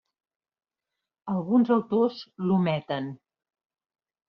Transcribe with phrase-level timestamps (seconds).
[1.33, 3.15] Alguns autors l'ometen.